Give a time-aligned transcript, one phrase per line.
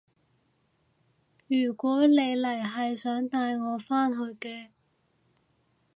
[1.45, 4.69] 如果你嚟係想帶我返去嘅